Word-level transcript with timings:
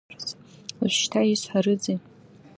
Уажәшьҭа 0.79 1.21
исҳәарызеи? 1.33 1.97